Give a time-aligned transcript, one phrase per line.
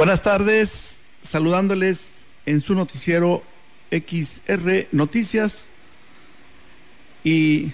[0.00, 3.42] Buenas tardes, saludándoles en su noticiero
[3.90, 5.68] XR Noticias
[7.22, 7.72] y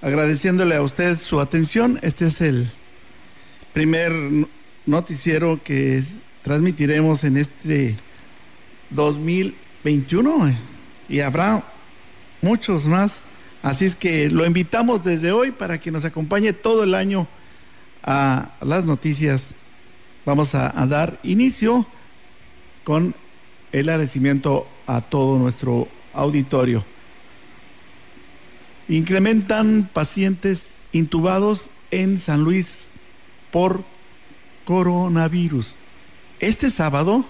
[0.00, 2.00] agradeciéndole a usted su atención.
[2.02, 2.68] Este es el
[3.72, 4.12] primer
[4.86, 6.02] noticiero que
[6.42, 7.96] transmitiremos en este
[8.90, 10.56] 2021
[11.08, 11.62] y habrá
[12.40, 13.20] muchos más.
[13.62, 17.28] Así es que lo invitamos desde hoy para que nos acompañe todo el año
[18.02, 19.54] a las noticias.
[20.24, 21.84] Vamos a, dar inicio
[22.84, 23.12] con
[23.72, 26.84] el agradecimiento a todo nuestro auditorio.
[28.88, 33.00] Incrementan pacientes intubados en San Luis
[33.50, 33.82] por
[34.64, 35.76] coronavirus.
[36.38, 37.24] Este sábado,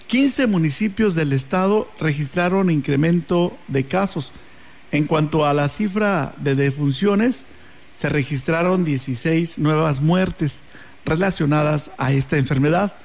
[0.07, 4.31] 15 municipios del estado registraron incremento de casos.
[4.91, 7.45] En cuanto a la cifra de defunciones,
[7.99, 10.61] se registraron 16 nuevas muertes
[11.03, 12.95] relacionadas a esta enfermedad,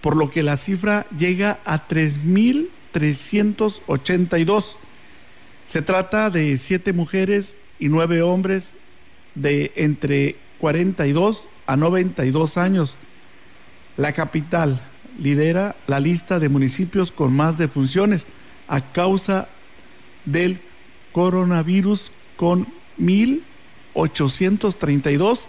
[0.00, 4.76] por lo que la cifra llega a 3.382.
[5.66, 8.76] Se trata de siete mujeres y nueve hombres
[9.34, 12.96] de entre 42 a 92 años.
[13.96, 14.80] La capital
[15.18, 18.28] lidera la lista de municipios con más defunciones
[18.68, 19.48] a causa
[20.26, 20.60] del
[21.10, 22.68] coronavirus con
[24.06, 25.46] 1.832.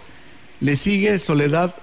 [0.61, 1.75] Le sigue Soledad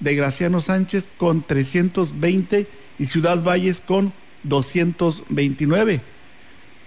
[0.00, 2.66] de Graciano Sánchez con 320
[2.98, 4.12] y Ciudad Valles con
[4.44, 6.00] 229.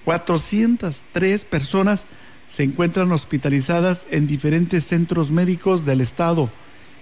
[0.06, 2.06] 403 personas
[2.50, 6.50] se encuentran hospitalizadas en diferentes centros médicos del estado.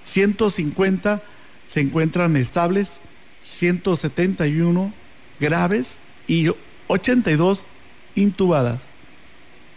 [0.03, 1.21] 150
[1.67, 3.01] se encuentran estables,
[3.41, 4.93] 171
[5.39, 6.49] graves y
[6.87, 7.65] 82
[8.15, 8.91] intubadas.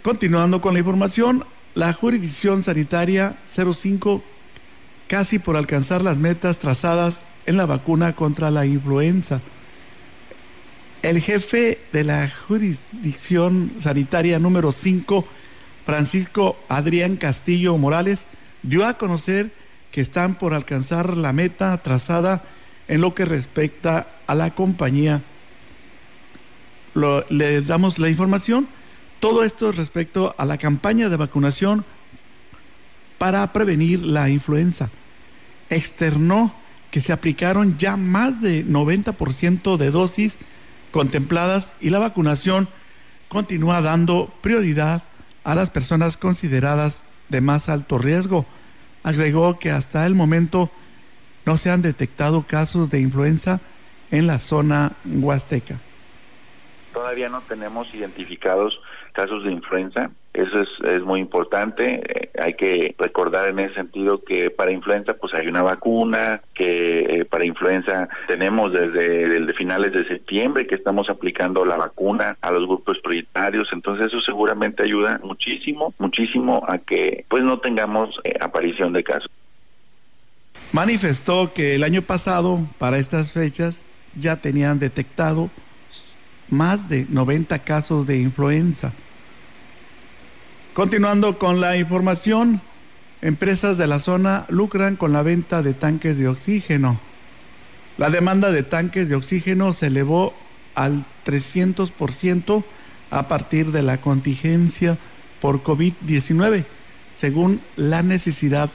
[0.02, 1.44] Continuando con la información,
[1.74, 4.22] la jurisdicción sanitaria 05
[5.08, 9.40] casi por alcanzar las metas trazadas en la vacuna contra la influenza.
[11.02, 15.24] El jefe de la jurisdicción sanitaria número 5,
[15.84, 18.26] Francisco Adrián Castillo Morales,
[18.62, 19.52] dio a conocer
[19.90, 22.42] que están por alcanzar la meta trazada
[22.88, 25.22] en lo que respecta a la compañía.
[26.94, 28.66] le damos la información.
[29.24, 31.86] Todo esto respecto a la campaña de vacunación
[33.16, 34.90] para prevenir la influenza.
[35.70, 36.54] Externó
[36.90, 40.40] que se aplicaron ya más de 90% de dosis
[40.90, 42.68] contempladas y la vacunación
[43.28, 45.04] continúa dando prioridad
[45.42, 48.44] a las personas consideradas de más alto riesgo.
[49.04, 50.70] Agregó que hasta el momento
[51.46, 53.62] no se han detectado casos de influenza
[54.10, 55.80] en la zona huasteca.
[56.92, 58.78] Todavía no tenemos identificados
[59.14, 60.10] casos de influenza.
[60.34, 62.02] Eso es, es muy importante.
[62.08, 67.20] Eh, hay que recordar en ese sentido que para influenza pues hay una vacuna, que
[67.20, 72.66] eh, para influenza tenemos desde, finales de septiembre que estamos aplicando la vacuna a los
[72.66, 73.68] grupos prioritarios.
[73.72, 79.30] Entonces eso seguramente ayuda muchísimo, muchísimo a que pues no tengamos eh, aparición de casos.
[80.72, 83.84] Manifestó que el año pasado, para estas fechas,
[84.16, 85.48] ya tenían detectado
[86.50, 88.92] más de 90 casos de influenza.
[90.74, 92.60] Continuando con la información,
[93.22, 96.98] empresas de la zona lucran con la venta de tanques de oxígeno.
[97.96, 100.34] La demanda de tanques de oxígeno se elevó
[100.74, 102.64] al 300%
[103.12, 104.98] a partir de la contingencia
[105.40, 106.64] por COVID-19,
[107.12, 108.68] según la necesidad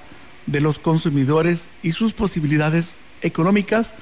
[0.46, 3.96] de los consumidores y sus posibilidades económicas.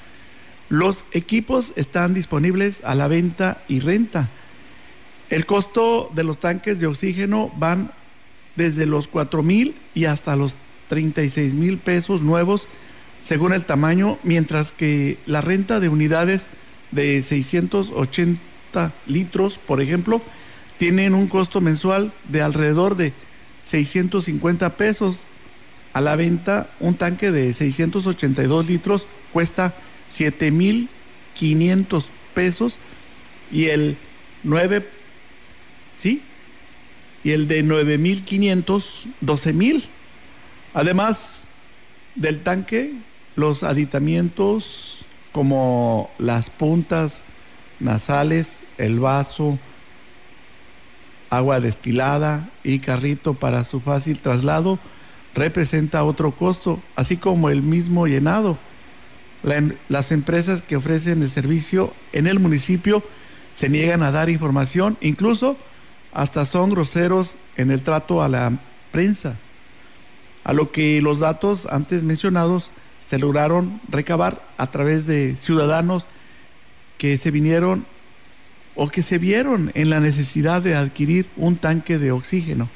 [0.70, 4.30] Los equipos están disponibles a la venta y renta
[5.30, 7.92] el costo de los tanques de oxígeno van
[8.56, 10.56] desde los 4 mil y hasta los
[10.90, 12.68] 36 mil pesos nuevos
[13.22, 16.48] según el tamaño, mientras que la renta de unidades
[16.92, 18.40] de 680
[19.06, 20.22] litros, por ejemplo,
[20.78, 23.12] tienen un costo mensual de alrededor de
[23.64, 25.26] 650 pesos.
[25.94, 29.74] A la venta, un tanque de 682 litros cuesta
[30.10, 32.78] 7.500 pesos
[33.52, 33.98] y el
[34.44, 34.88] 9
[35.98, 36.22] ¿sí?
[37.24, 39.84] Y el de 9.500, 12.000.
[40.74, 41.48] Además
[42.16, 42.94] del tanque,
[43.36, 47.24] los aditamientos como las puntas
[47.80, 49.60] nasales, el vaso,
[51.30, 54.80] agua destilada y carrito para su fácil traslado
[55.36, 58.58] representa otro costo, así como el mismo llenado.
[59.44, 63.04] Em, las empresas que ofrecen el servicio en el municipio
[63.54, 65.58] se niegan a dar información, incluso
[66.18, 68.52] hasta son groseros en el trato a la
[68.92, 69.36] prensa,
[70.44, 76.08] a lo que los datos antes mencionados se lograron recabar a través de ciudadanos
[76.98, 77.86] que se vinieron
[78.74, 82.68] o que se vieron en la necesidad de adquirir un tanque de oxígeno.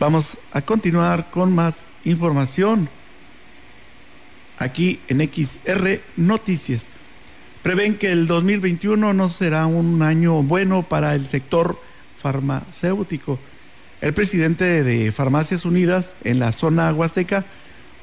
[0.00, 2.88] Vamos a continuar con más información
[4.58, 6.88] aquí en XR Noticias.
[7.62, 11.78] Prevén que el 2021 no será un año bueno para el sector
[12.18, 13.38] farmacéutico.
[14.00, 17.44] El presidente de Farmacias Unidas en la zona huasteca,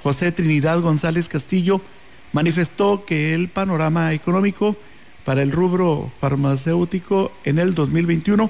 [0.01, 1.81] José Trinidad González Castillo,
[2.31, 4.77] manifestó que el panorama económico
[5.25, 8.49] para el rubro farmacéutico en el 2021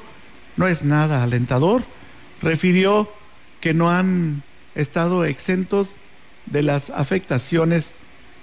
[0.57, 1.81] no es nada alentador.
[2.39, 3.11] Refirió
[3.61, 4.43] que no han
[4.75, 5.95] estado exentos
[6.45, 7.95] de las afectaciones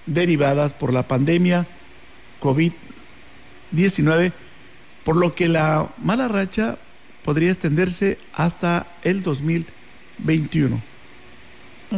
[0.07, 1.69] derivadas por la pandemia
[2.47, 4.33] COVID-19,
[5.05, 6.79] por lo que la mala racha
[7.25, 10.81] podría extenderse hasta el 2021.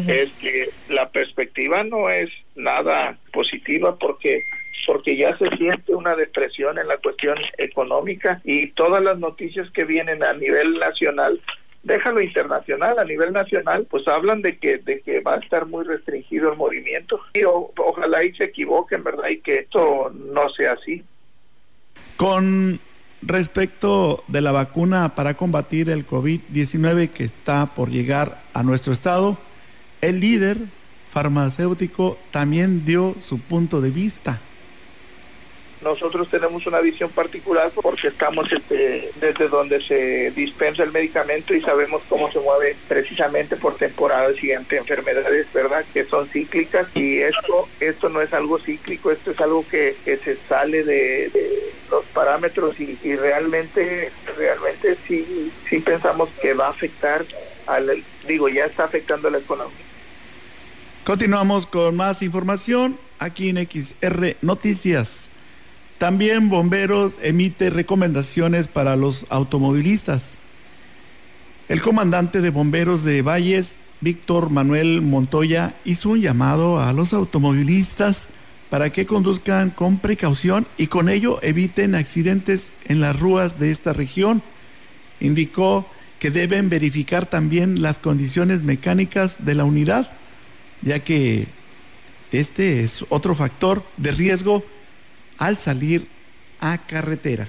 [0.06, 4.44] Es que la perspectiva no es nada positiva porque
[4.86, 9.84] porque ya se siente una depresión en la cuestión económica y todas las noticias que
[9.84, 11.40] vienen a nivel nacional
[11.82, 15.84] déjalo internacional, a nivel nacional, pues hablan de que, de que va a estar muy
[15.84, 17.20] restringido el movimiento.
[17.34, 19.28] Y ojalá y se equivoquen, ¿verdad?
[19.30, 21.02] Y que esto no sea así.
[22.16, 22.80] Con
[23.22, 29.38] respecto de la vacuna para combatir el COVID-19 que está por llegar a nuestro estado,
[30.00, 30.58] el líder
[31.10, 34.40] farmacéutico también dio su punto de vista.
[35.82, 41.60] Nosotros tenemos una visión particular porque estamos este, desde donde se dispensa el medicamento y
[41.60, 45.84] sabemos cómo se mueve precisamente por temporadas y ante enfermedades, ¿verdad?
[45.92, 50.36] Que son cíclicas y esto esto no es algo cíclico, esto es algo que, se
[50.48, 51.30] sale de,
[51.90, 57.24] los parámetros y, realmente realmente sí sí pensamos que va a afectar
[57.66, 59.76] al digo ya está afectando a la economía.
[61.04, 65.30] Continuamos con más información aquí en XR Noticias.
[65.98, 70.34] También Bomberos emite recomendaciones para los automovilistas.
[71.68, 78.28] El comandante de bomberos de Valles, Víctor Manuel Montoya, hizo un llamado a los automovilistas
[78.70, 83.92] para que conduzcan con precaución y con ello eviten accidentes en las ruas de esta
[83.92, 84.40] región.
[85.18, 85.84] Indicó
[86.20, 90.12] que deben verificar también las condiciones mecánicas de la unidad,
[90.80, 91.48] ya que
[92.30, 94.62] este es otro factor de riesgo
[95.38, 96.06] al salir
[96.60, 97.48] a carretera.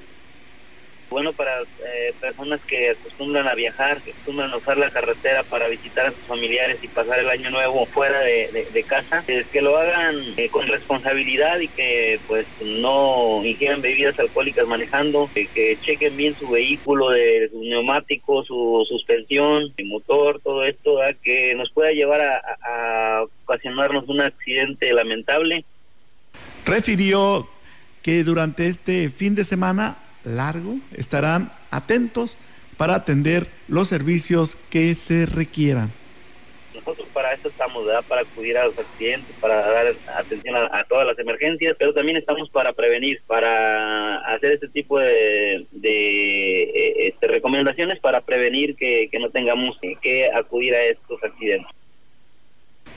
[1.09, 5.67] Bueno, para eh, personas que acostumbran a viajar, que acostumbran a usar la carretera para
[5.67, 9.75] visitar a sus familiares y pasar el año nuevo fuera de, casa, es que lo
[9.77, 16.35] hagan eh, con responsabilidad y que pues no ingieran bebidas alcohólicas manejando, que, chequen bien
[16.37, 22.21] su vehículo, de su neumático, su suspensión, el motor, todo esto, que nos pueda llevar
[22.21, 25.65] a, a ocasionarnos un accidente lamentable.
[26.65, 27.47] Refirió
[28.01, 32.37] que durante este fin de semana largo estarán atentos
[32.77, 35.91] para atender los servicios que se requieran.
[36.73, 38.05] Nosotros para eso estamos, ¿verdad?
[38.07, 42.49] Para acudir a los accidentes, para dar atención a, todas las emergencias, pero también estamos
[42.49, 49.29] para prevenir, para hacer este tipo de, de este, recomendaciones para prevenir que, que no
[49.29, 51.69] tengamos que acudir a estos accidentes.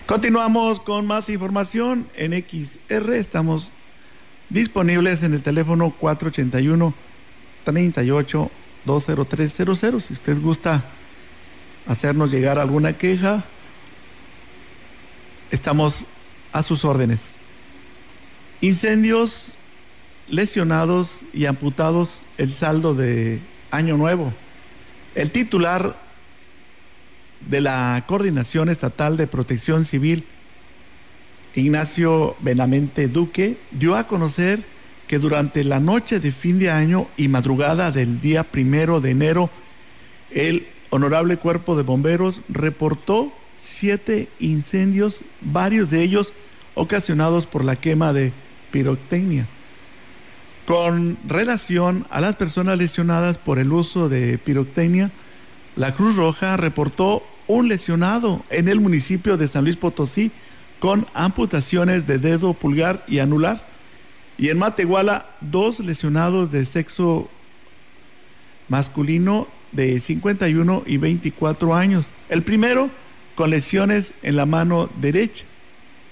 [0.06, 3.14] Continuamos con más información en XR.
[3.14, 3.72] Estamos
[4.52, 6.94] disponibles en el teléfono 481
[7.64, 8.50] 38
[8.84, 10.04] 20300.
[10.04, 10.84] Si usted gusta
[11.86, 13.44] hacernos llegar alguna queja,
[15.50, 16.04] estamos
[16.52, 17.36] a sus órdenes.
[18.60, 19.56] Incendios,
[20.28, 23.40] lesionados y amputados, el saldo de
[23.70, 24.32] Año Nuevo.
[25.14, 25.98] El titular
[27.48, 30.26] de la Coordinación Estatal de Protección Civil
[31.54, 34.62] Ignacio Benamente Duque dio a conocer
[35.06, 39.50] que durante la noche de fin de año y madrugada del día primero de enero,
[40.30, 46.32] el Honorable Cuerpo de Bomberos reportó siete incendios, varios de ellos
[46.74, 48.32] ocasionados por la quema de
[48.70, 49.46] pirotecnia.
[50.66, 55.10] Con relación a las personas lesionadas por el uso de pirotecnia,
[55.76, 60.30] la Cruz Roja reportó un lesionado en el municipio de San Luis Potosí
[60.82, 63.64] con amputaciones de dedo pulgar y anular.
[64.36, 67.30] Y en Matehuala, dos lesionados de sexo
[68.66, 72.10] masculino de 51 y 24 años.
[72.28, 72.90] El primero
[73.36, 75.44] con lesiones en la mano derecha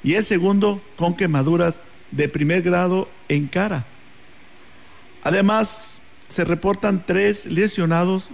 [0.05, 1.81] y el segundo con quemaduras
[2.13, 3.87] de primer grado en cara.
[5.25, 8.29] Además, se reportan tres lesionados,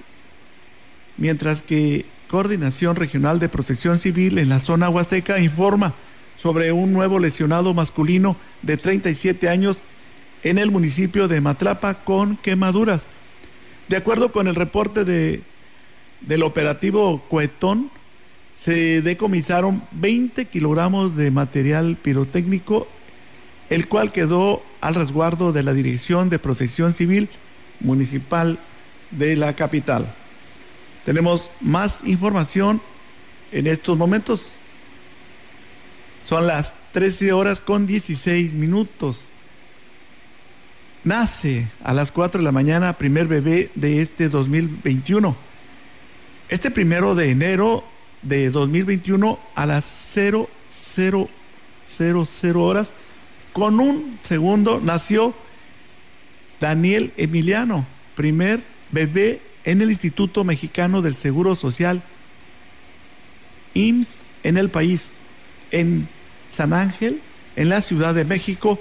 [1.17, 5.95] mientras que Coordinación Regional de Protección Civil en la zona huasteca informa
[6.37, 9.83] sobre un nuevo lesionado masculino de 37 años
[10.43, 13.07] en el municipio de Matlapa con quemaduras.
[13.89, 15.43] De acuerdo con el reporte de,
[16.21, 17.91] del operativo Coetón,
[18.55, 22.89] se decomisaron 20 kilogramos de material pirotécnico,
[23.69, 27.29] el cual quedó al resguardo de la Dirección de Protección Civil
[27.81, 28.59] Municipal
[29.11, 30.15] de la capital.
[31.05, 32.81] Tenemos más información
[33.53, 34.53] en estos momentos.
[36.27, 39.29] Son las 13 horas con 16 minutos.
[41.05, 45.37] Nace a las 4 de la mañana primer bebé de este 2021.
[46.49, 47.85] Este primero de enero
[48.23, 51.29] de 2021 a las 0000
[52.57, 52.95] horas
[53.53, 55.33] con un segundo nació
[56.61, 62.03] Daniel Emiliano, primer bebé en el Instituto Mexicano del Seguro Social,
[63.75, 65.13] IMSS, en el país,
[65.71, 66.16] en
[66.51, 67.21] San Ángel,
[67.57, 68.79] en la Ciudad de México,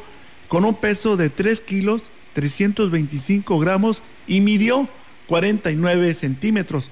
[0.48, 4.88] con un peso de 3 kilos 325 gramos y midió
[5.28, 6.92] 49 centímetros.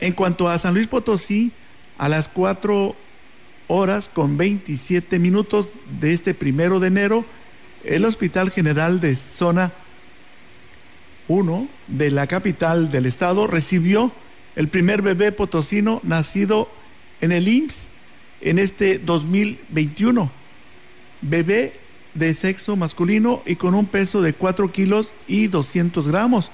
[0.00, 1.52] En cuanto a San Luis Potosí,
[1.98, 2.94] a las 4
[3.68, 7.24] horas con 27 minutos de este primero de enero,
[7.84, 9.72] el Hospital General de Zona
[11.28, 14.12] 1 de la capital del estado recibió
[14.56, 16.68] el primer bebé potosino nacido
[17.20, 17.89] en el IMSS
[18.40, 20.30] en este 2021.
[21.22, 21.74] Bebé
[22.14, 26.50] de sexo masculino y con un peso de 4 kilos y 200 gramos.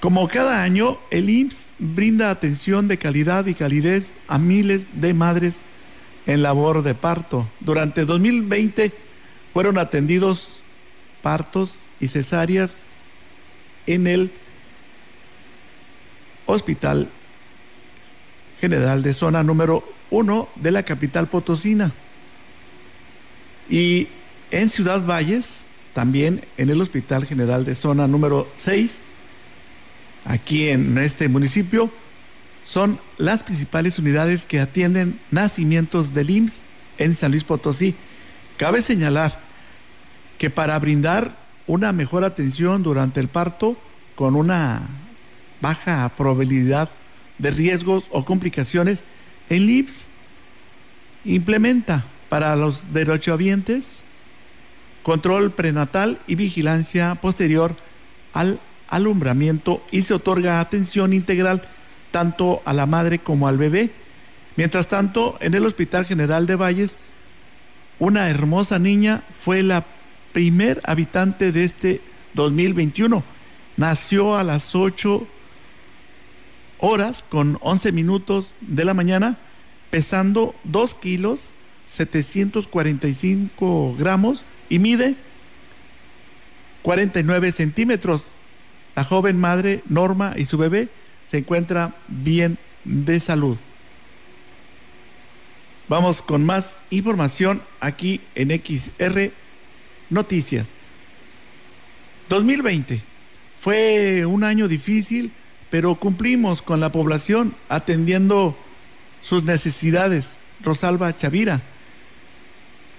[0.00, 5.60] Como cada año, el IMSS brinda atención de calidad y calidez a miles de madres
[6.26, 7.48] en labor de parto.
[7.58, 8.92] Durante 2020
[9.52, 10.62] fueron atendidos
[11.20, 12.86] partos y cesáreas
[13.86, 14.30] en el
[16.46, 17.08] Hospital
[18.60, 21.92] General de Zona número 1 de la capital potosina.
[23.68, 24.08] Y
[24.50, 29.02] en Ciudad Valles, también en el Hospital General de Zona número 6,
[30.24, 31.90] aquí en este municipio,
[32.64, 36.62] son las principales unidades que atienden nacimientos del IMSS
[36.98, 37.94] en San Luis Potosí.
[38.56, 39.40] Cabe señalar
[40.38, 41.36] que para brindar
[41.66, 43.76] una mejor atención durante el parto
[44.14, 44.88] con una
[45.60, 46.90] baja probabilidad
[47.38, 49.04] de riesgos o complicaciones,
[49.48, 50.08] el IMSS
[51.24, 54.04] implementa para los derechohabientes,
[55.02, 57.74] control prenatal y vigilancia posterior
[58.32, 61.62] al alumbramiento y se otorga atención integral
[62.10, 63.90] tanto a la madre como al bebé.
[64.56, 66.96] Mientras tanto, en el Hospital General de Valles,
[67.98, 69.84] una hermosa niña fue la
[70.32, 72.00] primer habitante de este
[72.34, 73.22] 2021.
[73.76, 75.26] Nació a las 8
[76.78, 79.38] horas con 11 minutos de la mañana,
[79.90, 81.52] pesando 2 kilos
[81.88, 85.16] 745 gramos y mide
[86.82, 88.26] 49 centímetros.
[88.94, 90.88] La joven madre Norma y su bebé
[91.24, 93.56] se encuentran bien de salud.
[95.88, 99.30] Vamos con más información aquí en XR
[100.10, 100.72] Noticias.
[102.28, 103.00] 2020
[103.60, 105.32] fue un año difícil,
[105.70, 108.56] pero cumplimos con la población atendiendo
[109.22, 110.38] sus necesidades.
[110.62, 111.62] Rosalba Chavira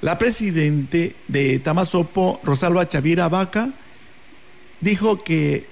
[0.01, 3.71] la presidente de Tamasopo, Rosalba Chavira Vaca,
[4.79, 5.67] dijo que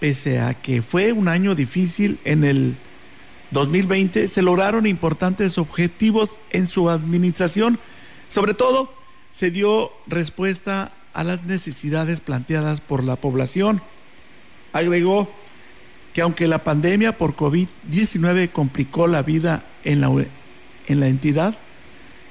[0.00, 2.76] pese a que fue un año difícil en el
[3.52, 7.78] 2020, se lograron importantes objetivos en su administración.
[8.28, 8.92] Sobre todo,
[9.32, 13.80] se dio respuesta a las necesidades planteadas por la población.
[14.74, 15.32] Agregó
[16.12, 20.10] que aunque la pandemia por COVID-19 complicó la vida en la,
[20.86, 21.54] en la entidad,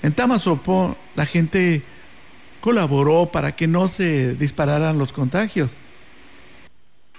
[0.04, 1.84] en Tamazopo la gente
[2.62, 5.76] colaboró para que no se dispararan los contagios.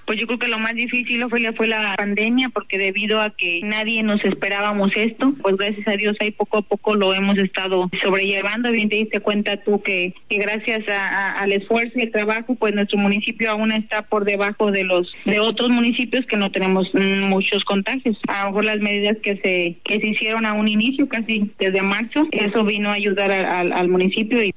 [0.07, 3.61] Pues yo creo que lo más difícil, Ofelia, fue la pandemia, porque debido a que
[3.63, 7.89] nadie nos esperábamos esto, pues gracias a Dios ahí poco a poco lo hemos estado
[8.03, 8.73] sobrellevando.
[8.73, 13.51] Bien te diste cuenta tú que, gracias al esfuerzo y el trabajo, pues nuestro municipio
[13.51, 18.19] aún está por debajo de los de otros municipios que no tenemos muchos contagios.
[18.29, 21.83] A lo mejor las medidas que se que se hicieron a un inicio, casi desde
[21.83, 24.43] marzo, eso vino a ayudar al, al municipio.
[24.43, 24.55] Y...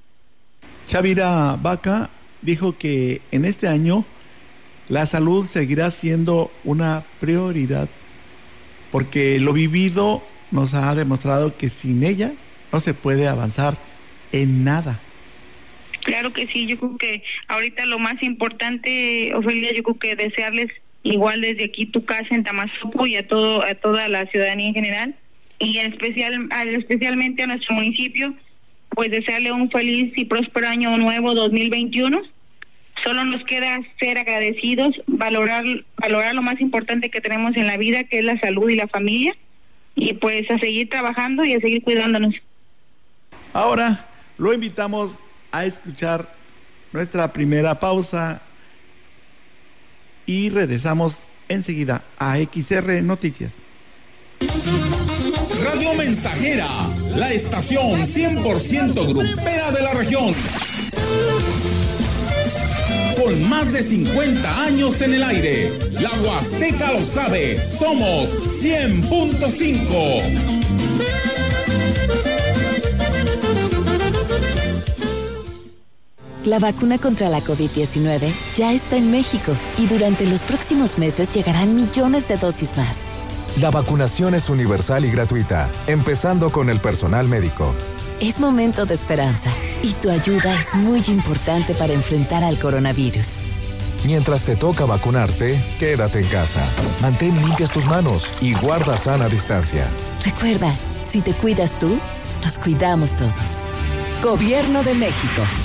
[0.88, 2.10] Chavira Vaca
[2.42, 4.06] dijo que en este año
[4.90, 7.90] la salud seguirá siendo una prioridad
[8.92, 12.32] porque lo vivido nos ha demostrado que sin ella
[12.72, 13.78] no se puede avanzar
[14.32, 15.02] en nada.
[16.04, 20.72] Claro que sí, yo creo que ahorita lo más importante, Ofelia, yo creo que desearles
[21.04, 24.74] igual desde aquí tu casa en Tamazopo y a todo a toda la ciudadanía en
[24.74, 25.16] general
[25.60, 28.34] y en especial especialmente a nuestro municipio,
[28.90, 32.35] pues desearle un feliz y próspero año nuevo 2021
[33.04, 35.64] Solo nos queda ser agradecidos, valorar,
[35.98, 38.88] valorar lo más importante que tenemos en la vida, que es la salud y la
[38.88, 39.36] familia,
[39.96, 42.36] y pues a seguir trabajando y a seguir cuidándonos.
[43.54, 45.20] Ahora lo invitamos
[45.52, 46.34] a escuchar
[46.92, 48.42] nuestra primera pausa
[50.26, 53.58] y regresamos enseguida a XR Noticias.
[55.64, 56.68] Radio Mensajera,
[57.16, 60.34] la estación 100% grupera de la región
[63.26, 65.72] con más de 50 años en el aire.
[65.94, 68.30] La Huasteca lo sabe, somos
[68.62, 70.22] 100.5.
[76.46, 81.76] La vacuna contra la COVID-19 ya está en México y durante los próximos meses llegarán
[81.76, 82.96] millones de dosis más.
[83.60, 87.74] La vacunación es universal y gratuita, empezando con el personal médico.
[88.22, 89.52] Es momento de esperanza
[89.84, 93.28] y tu ayuda es muy importante para enfrentar al coronavirus.
[94.06, 96.62] Mientras te toca vacunarte, quédate en casa.
[97.02, 99.88] Mantén limpias tus manos y guarda sana distancia.
[100.24, 100.74] Recuerda,
[101.10, 102.00] si te cuidas tú,
[102.44, 103.34] nos cuidamos todos.
[104.24, 105.65] Gobierno de México.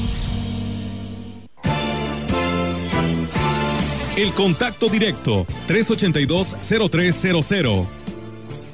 [4.21, 7.87] El contacto directo 382-0300.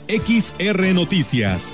[0.10, 1.74] XR Noticias.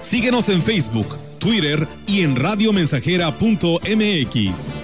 [0.00, 4.82] Síguenos en Facebook, Twitter y en radiomensajera.mx.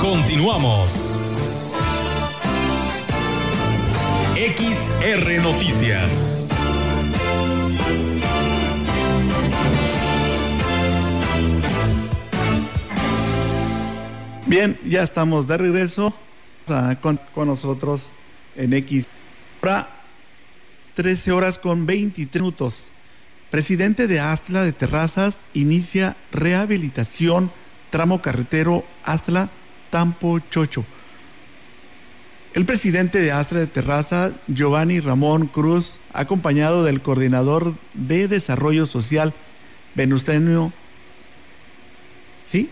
[0.00, 1.20] Continuamos.
[4.34, 5.69] XR Noticias.
[14.50, 16.12] Bien, ya estamos de regreso
[17.00, 18.06] con, nosotros
[18.56, 19.06] en X.
[19.62, 19.88] Ahora,
[20.94, 22.88] 13 horas con 23 minutos.
[23.52, 27.52] Presidente de Astla de Terrazas inicia rehabilitación
[27.90, 29.50] tramo carretero Astla
[29.88, 30.84] Tampo Chocho.
[32.52, 39.32] El presidente de Astra de Terraza, Giovanni Ramón Cruz, acompañado del coordinador de Desarrollo Social,
[39.94, 40.72] Venustenio,
[42.42, 42.68] ¿sí?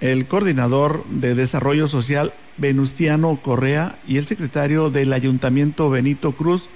[0.00, 6.68] El coordinador de Desarrollo Social Venustiano Correa y el secretario del Ayuntamiento Benito Cruz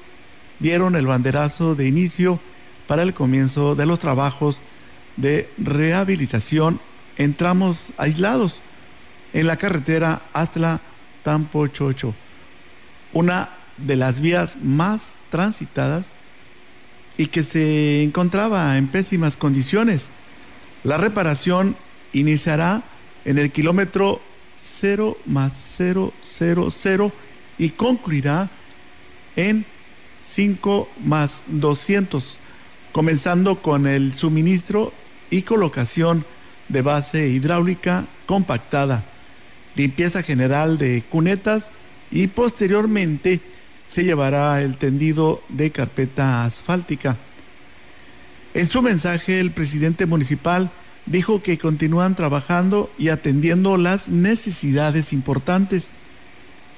[0.59, 2.41] dieron el banderazo de inicio
[2.87, 4.61] para el comienzo de los trabajos
[5.17, 6.81] de rehabilitación
[7.17, 8.61] en tramos aislados
[9.33, 10.81] en la carretera Astla
[11.23, 12.15] Tampo Chocho,
[13.13, 16.11] una de las vías más transitadas
[17.17, 20.09] y que se encontraba en pésimas condiciones.
[20.85, 21.77] La reparación
[22.13, 22.83] iniciará
[23.31, 24.21] en el kilómetro
[24.57, 26.13] 0 más 000
[27.59, 28.51] y concluirá
[29.37, 29.65] en
[30.25, 32.39] 5 más 200,
[32.91, 34.93] comenzando con el suministro
[35.31, 36.25] y colocación
[36.69, 39.05] de base hidráulica compactada,
[39.77, 41.71] limpieza general de cunetas
[42.11, 43.41] y posteriormente
[43.87, 47.17] se llevará el tendido de carpeta asfáltica.
[48.55, 50.73] En su mensaje, el presidente municipal
[51.11, 55.91] dijo que continúan trabajando y atendiendo las necesidades importantes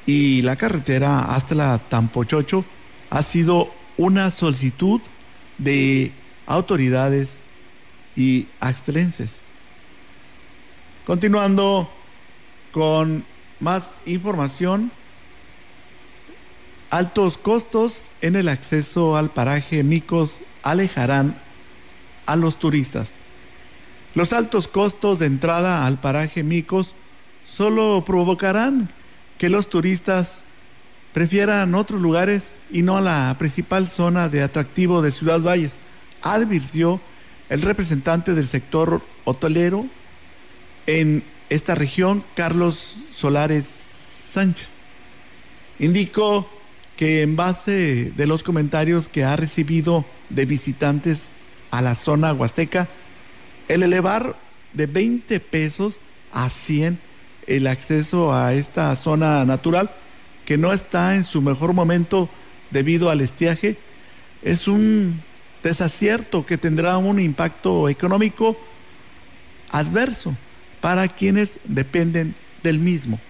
[0.07, 2.65] y la carretera hasta la Tampochocho
[3.11, 5.03] ha sido una solicitud
[5.59, 6.13] de
[6.47, 7.43] autoridades
[8.17, 9.49] y excelences.
[11.07, 11.91] Continuando
[12.73, 13.27] con
[13.61, 14.91] más información,
[16.89, 21.37] altos costos en el acceso al paraje Micos alejarán
[22.25, 23.17] a los turistas.
[24.15, 26.95] Los altos costos de entrada al paraje Micos
[27.47, 28.91] solo provocarán
[29.39, 30.45] que los turistas
[31.15, 35.79] prefieran otros lugares y no la principal zona de atractivo de Ciudad Valles,
[36.21, 37.01] advirtió
[37.49, 39.87] el representante del sector hotelero
[40.87, 44.73] en esta región, Carlos Solares Sánchez.
[45.79, 46.49] Indicó
[46.97, 51.31] que en base de los comentarios que ha recibido de visitantes
[51.71, 52.89] a la zona huasteca,
[53.75, 54.37] el elevar
[54.73, 55.99] de 20 pesos
[56.33, 56.99] a 100
[57.47, 59.91] el acceso a esta zona natural,
[60.45, 62.29] que no está en su mejor momento
[62.71, 63.77] debido al estiaje,
[64.43, 65.21] es un
[65.63, 68.57] desacierto que tendrá un impacto económico
[69.71, 70.37] adverso
[70.81, 73.21] para quienes dependen del mismo.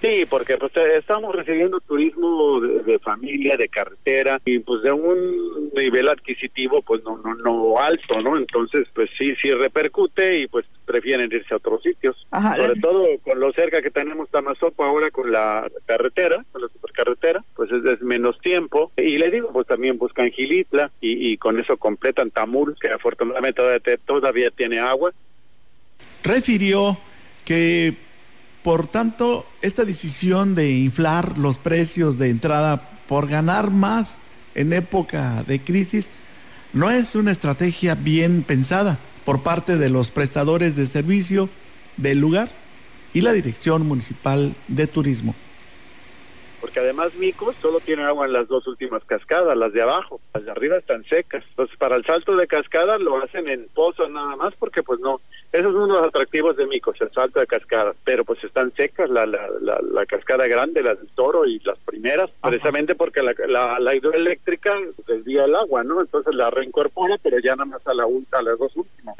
[0.00, 5.70] Sí, porque pues eh, estamos recibiendo turismo de, familia, de carretera y pues de un
[5.74, 8.36] nivel adquisitivo pues no no no alto, ¿no?
[8.36, 12.16] Entonces pues sí sí repercute y pues prefieren irse a otros sitios.
[12.30, 17.44] Sobre todo con lo cerca que tenemos Tamazopo ahora con la carretera, con la supercarretera,
[17.56, 18.92] pues es, menos tiempo.
[18.96, 23.98] Y le digo, pues también buscan Gilitla y, y con eso completan Tamul, que afortunadamente
[24.06, 25.12] todavía tiene agua.
[26.22, 26.96] Refirió
[27.44, 27.94] que
[28.68, 34.20] por tanto, esta decisión de inflar los precios de entrada por ganar más
[34.54, 36.10] en época de crisis
[36.74, 41.48] no es una estrategia bien pensada por parte de los prestadores de servicio
[41.96, 42.50] del lugar
[43.14, 45.34] y la Dirección Municipal de Turismo
[46.60, 50.44] porque además Micos solo tiene agua en las dos últimas cascadas, las de abajo, las
[50.44, 51.44] de arriba están secas.
[51.50, 55.20] Entonces, para el salto de cascada lo hacen en pozos nada más, porque pues no,
[55.50, 59.24] esos son los atractivos de Micos, el salto de cascada, pero pues están secas la,
[59.24, 64.74] la, la, cascada grande, la del toro y las primeras, precisamente porque la, la, hidroeléctrica
[65.06, 66.02] desvía el agua, ¿no?
[66.02, 69.16] Entonces la reincorpora, pero ya nada más a, la, a las dos últimas.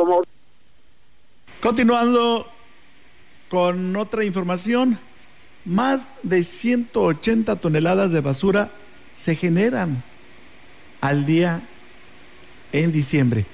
[1.63, 2.47] Continuando
[3.49, 4.99] con otra información,
[5.65, 8.71] más de 180 toneladas de basura
[9.15, 10.05] se generan
[11.01, 11.63] al día
[12.73, 13.47] en diciembre.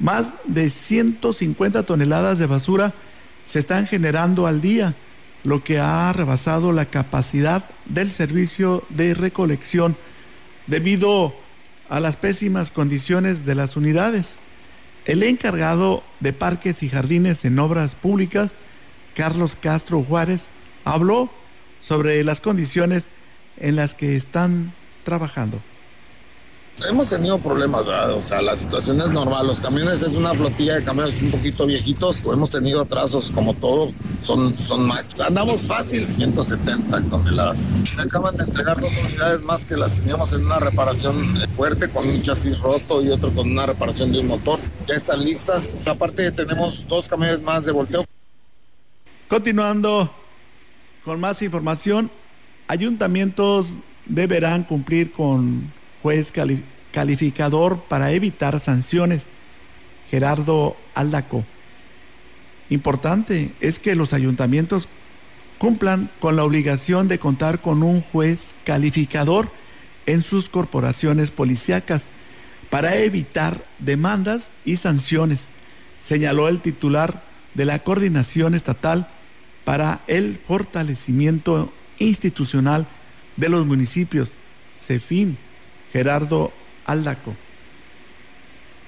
[0.00, 2.94] Más de 150 toneladas de basura
[3.44, 4.94] se están generando al día,
[5.44, 9.96] lo que ha rebasado la capacidad del servicio de recolección
[10.66, 11.34] debido
[11.90, 14.38] a las pésimas condiciones de las unidades.
[15.04, 18.52] El encargado de parques y jardines en obras públicas,
[19.14, 20.46] Carlos Castro Juárez,
[20.84, 21.30] habló
[21.80, 23.10] sobre las condiciones
[23.58, 24.72] en las que están
[25.04, 25.60] trabajando.
[26.88, 28.12] Hemos tenido problemas, ¿verdad?
[28.14, 29.46] O sea, la situación es normal.
[29.46, 32.20] Los camiones es una flotilla de camiones un poquito viejitos.
[32.24, 33.92] Hemos tenido atrasos como todo.
[34.22, 34.90] Son, son
[35.26, 37.62] Andamos fácil 170 toneladas.
[37.96, 42.08] Me acaban de entregar dos unidades más que las teníamos en una reparación fuerte con
[42.08, 44.58] un chasis roto y otro con una reparación de un motor.
[44.88, 45.70] Ya están listas.
[45.86, 48.04] Aparte tenemos dos camiones más de volteo.
[49.28, 50.10] Continuando
[51.04, 52.10] con más información,
[52.68, 53.74] ayuntamientos
[54.06, 56.32] deberán cumplir con juez
[56.92, 59.26] calificador para evitar sanciones.
[60.10, 61.44] Gerardo Aldaco.
[62.68, 64.88] Importante es que los ayuntamientos
[65.58, 69.50] cumplan con la obligación de contar con un juez calificador
[70.06, 72.06] en sus corporaciones policíacas
[72.70, 75.48] para evitar demandas y sanciones,
[76.02, 77.22] señaló el titular
[77.54, 79.08] de la Coordinación Estatal
[79.64, 82.86] para el fortalecimiento institucional
[83.36, 84.34] de los municipios.
[84.80, 85.36] CEFIN,
[85.92, 86.52] Gerardo
[86.90, 87.49] Aldaco.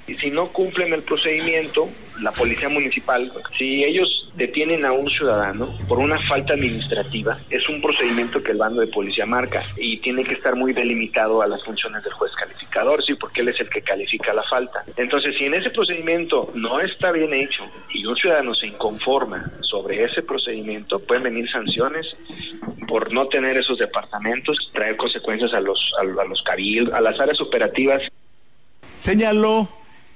[0.07, 1.89] Y si no cumplen el procedimiento,
[2.21, 7.81] la policía municipal, si ellos detienen a un ciudadano por una falta administrativa, es un
[7.81, 11.63] procedimiento que el bando de policía marca y tiene que estar muy delimitado a las
[11.65, 14.83] funciones del juez calificador, sí, porque él es el que califica la falta.
[14.97, 20.03] Entonces, si en ese procedimiento no está bien hecho y un ciudadano se inconforma sobre
[20.03, 22.17] ese procedimiento, pueden venir sanciones
[22.89, 27.41] por no tener esos departamentos, traer consecuencias a los a, los cabildos, a las áreas
[27.41, 28.03] operativas.
[28.95, 29.69] Señaló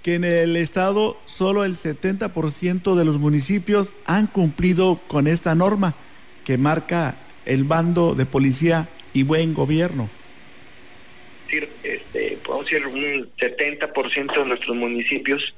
[0.07, 5.97] que en el estado solo el 70% de los municipios han cumplido con esta norma
[6.45, 10.09] que marca el bando de policía y buen gobierno.
[11.83, 15.57] Este, podemos decir un 70% de nuestros municipios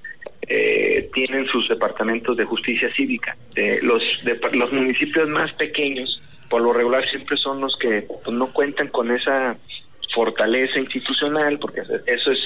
[0.48, 3.37] eh, tienen sus departamentos de justicia cívica.
[3.82, 8.50] los, de, los municipios más pequeños, por lo regular, siempre son los que pues, no
[8.50, 9.58] cuentan con esa
[10.14, 12.40] fortaleza institucional, porque eso es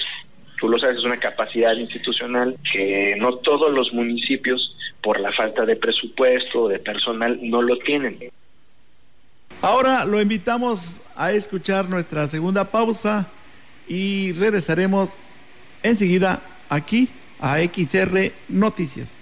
[0.62, 5.64] tú lo sabes, es una capacidad institucional que no todos los municipios, por la falta
[5.64, 8.16] de presupuesto o de personal, no lo tienen.
[9.60, 13.26] Ahora lo invitamos a escuchar nuestra segunda pausa
[13.88, 15.18] y regresaremos
[15.82, 17.08] enseguida aquí
[17.40, 19.18] a XR Noticias.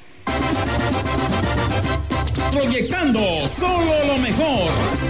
[2.53, 5.10] Proyectando solo lo mejor.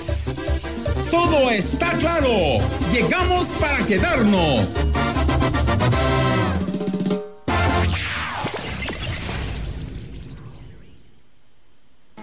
[1.11, 2.29] Todo está claro.
[2.93, 4.77] Llegamos para quedarnos.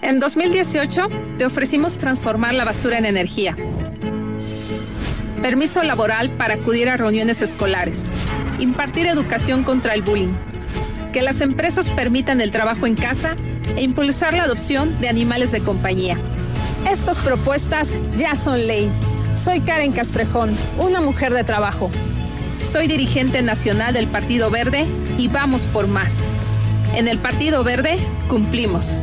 [0.01, 3.57] En 2018 te ofrecimos transformar la basura en energía.
[5.43, 8.05] Permiso laboral para acudir a reuniones escolares.
[8.59, 10.33] Impartir educación contra el bullying.
[11.13, 13.37] Que las empresas permitan el trabajo en casa
[13.77, 16.17] e impulsar la adopción de animales de compañía.
[16.91, 18.91] Estas propuestas ya son ley.
[19.35, 21.91] Soy Karen Castrejón, una mujer de trabajo.
[22.59, 24.87] Soy dirigente nacional del Partido Verde
[25.19, 26.15] y vamos por más.
[26.95, 27.99] En el Partido Verde
[28.31, 29.03] cumplimos.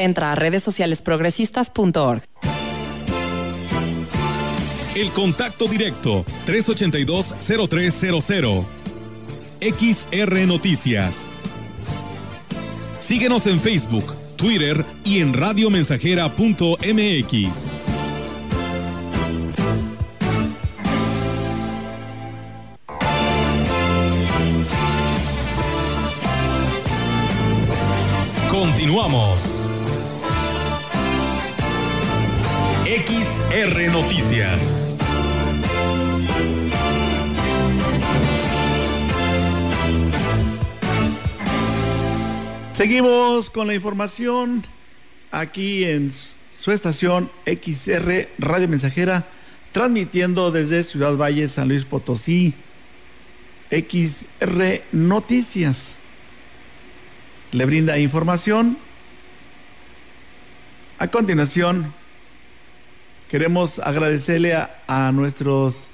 [0.00, 2.22] Entra a redes sociales progresistas.org.
[4.94, 8.64] El contacto directo 382-0300.
[9.60, 11.26] XR Noticias.
[12.98, 17.80] Síguenos en Facebook, Twitter y en radiomensajera.mx.
[28.50, 29.59] Continuamos.
[33.60, 34.62] XR Noticias.
[42.72, 44.62] Seguimos con la información
[45.30, 49.26] aquí en su estación XR Radio Mensajera,
[49.72, 52.54] transmitiendo desde Ciudad Valle, San Luis Potosí,
[53.70, 55.98] XR Noticias.
[57.52, 58.78] Le brinda información.
[60.98, 61.99] A continuación,
[63.30, 65.90] queremos agradecerle a, nuestros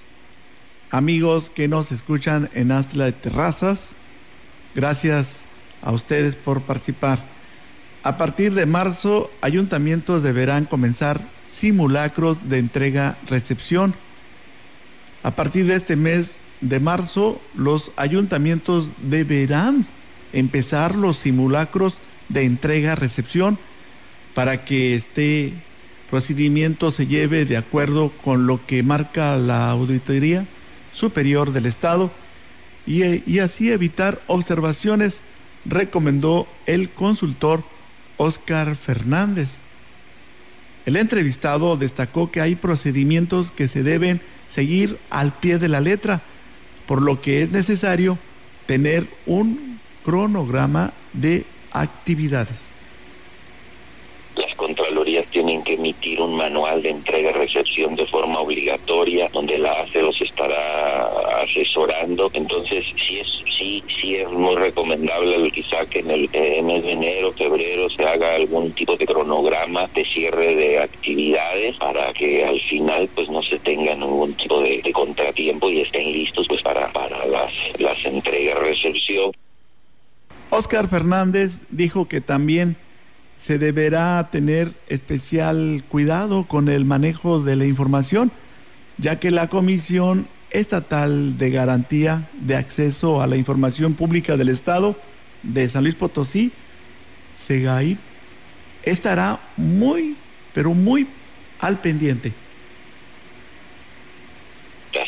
[0.90, 3.90] amigos que nos escuchan en Astla de Terrazas.
[4.74, 5.44] Gracias
[5.82, 7.22] a ustedes por participar.
[8.02, 13.94] A partir de marzo, ayuntamientos deberán comenzar simulacros de entrega-recepción.
[15.22, 19.86] A partir de este mes de marzo, los ayuntamientos deberán
[20.32, 21.98] empezar los simulacros
[22.30, 23.58] de entrega-recepción
[24.32, 25.52] para que este
[26.10, 30.46] procedimiento se lleve de acuerdo con lo que marca la Auditoría
[30.92, 32.10] Superior del Estado
[32.86, 35.22] y, así evitar observaciones
[35.64, 37.64] recomendó el consultor
[38.16, 39.58] Oscar Fernández.
[40.86, 46.22] El entrevistado destacó que hay procedimientos que se deben seguir al pie de la letra,
[46.86, 48.18] por lo que es necesario
[48.66, 52.75] tener un cronograma de actividades
[55.24, 61.42] Tienen que emitir un manual de entrega-recepción de forma obligatoria, donde la ACE los estará
[61.42, 62.30] asesorando.
[62.34, 66.28] Entonces, sí es, sí, sí es muy recomendable quizá que en el
[66.64, 72.12] mes de enero, febrero, se haga algún tipo de cronograma de cierre de actividades para
[72.12, 76.62] que al final pues no se tenga ningún tipo de, contratiempo y estén listos pues
[76.62, 79.32] para, para las, las entregas-recepción.
[80.50, 82.76] Oscar Fernández dijo que también
[83.36, 88.32] se deberá tener especial cuidado con el manejo de la información,
[88.98, 94.96] ya que la Comisión Estatal de Garantía de Acceso a la Información Pública del Estado
[95.42, 96.52] de San Luis Potosí,
[97.34, 97.98] SEGAI,
[98.82, 100.16] estará muy,
[100.54, 101.06] pero muy
[101.58, 102.32] al pendiente.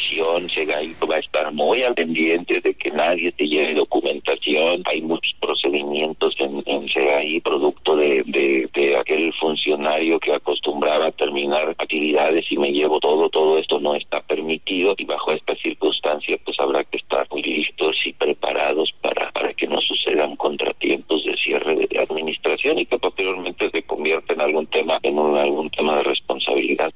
[0.08, 4.82] SEGAI va a estar muy al pendiente de que nadie te lleve documentación.
[4.86, 11.68] Hay muchos procedimientos en, en CAI, producto de, de, aquel funcionario que acostumbraba a terminar
[11.78, 16.58] actividades y me llevo todo, todo esto no está permitido y bajo esta circunstancia pues
[16.58, 21.76] habrá que estar muy listos y preparados para, para que no sucedan contratiempos de cierre
[21.76, 26.92] de administración y que posteriormente se convierta en algún tema, en algún tema de responsabilidad.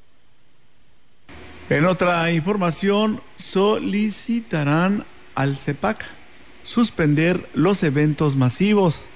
[1.73, 6.05] En otra información, solicitarán al CEPAC
[6.65, 9.07] suspender los eventos masivos.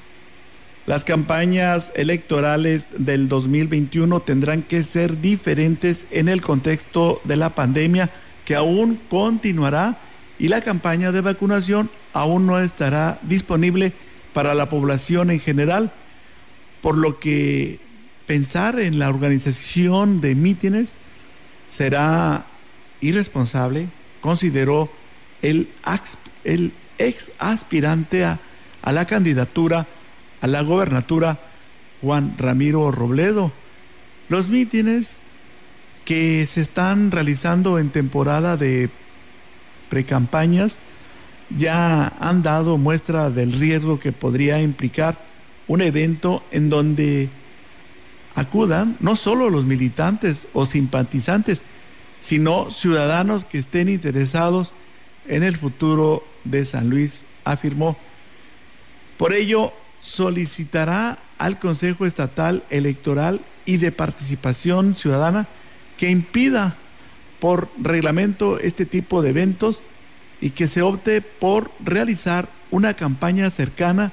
[0.87, 8.09] Las campañas electorales del 2021 tendrán que ser diferentes en el contexto de la pandemia
[8.47, 9.99] que aún continuará
[10.39, 13.93] y la campaña de vacunación aún no estará disponible
[14.33, 15.93] para la población en general,
[16.81, 17.81] por lo que
[18.27, 20.97] pensar en la organización de mítines
[21.69, 22.47] será
[23.01, 23.89] irresponsable,
[24.21, 24.91] consideró
[25.43, 25.69] el,
[26.99, 28.41] ex aspirante a,
[28.83, 29.87] a la candidatura
[30.41, 31.39] a la gobernatura
[32.03, 33.53] Juan Ramiro Robledo.
[34.29, 35.23] Los mítines
[36.05, 38.91] que se están realizando en temporada de
[39.89, 40.79] precampañas
[41.57, 45.19] ya han dado muestra del riesgo que podría implicar
[45.69, 47.29] un evento en donde
[48.37, 51.65] acudan no solo los militantes o simpatizantes,
[52.21, 54.73] sino ciudadanos que estén interesados
[55.27, 57.97] en el futuro de San Luis, afirmó.
[59.17, 65.49] Por ello, solicitará al Consejo Estatal Electoral y de Participación Ciudadana
[65.97, 66.77] que impida
[67.41, 69.83] por reglamento este tipo de eventos
[70.41, 74.13] y que se opte por realizar una campaña cercana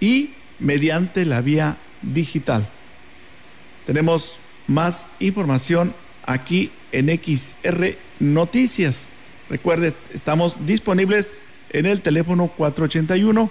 [0.00, 2.68] y mediante la vía digital.
[3.86, 5.94] Tenemos más información
[6.24, 9.06] aquí en XR Noticias.
[9.48, 11.30] Recuerde, estamos disponibles
[11.70, 13.48] en el teléfono 481